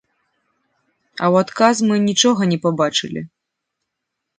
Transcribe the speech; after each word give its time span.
А 1.21 1.25
ў 1.33 1.35
адказ 1.47 1.75
мы 1.91 1.95
нічога 2.09 2.41
не 2.57 2.61
пабачылі. 2.67 3.21